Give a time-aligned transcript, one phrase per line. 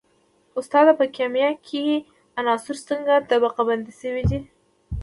[0.59, 1.83] استاده په کیمیا کې
[2.39, 4.39] عناصر څنګه طبقه بندي شوي دي